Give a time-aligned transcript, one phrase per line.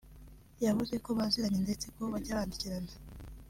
[0.65, 2.93] yavuze ko baziranye ndetse ko bajya bandikirana